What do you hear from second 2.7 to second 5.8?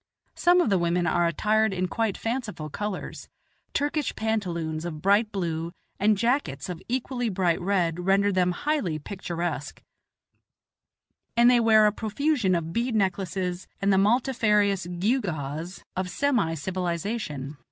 colors; Turkish pantaloons of bright blue